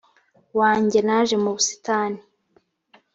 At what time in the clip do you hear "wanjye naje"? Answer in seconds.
0.59-1.35